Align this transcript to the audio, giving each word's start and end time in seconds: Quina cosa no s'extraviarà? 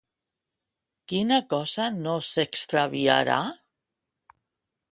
Quina 1.11 1.37
cosa 1.53 1.85
no 2.07 2.15
s'extraviarà? 2.29 3.39